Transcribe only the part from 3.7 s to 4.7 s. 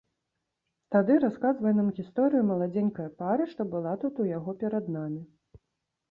была тут у яго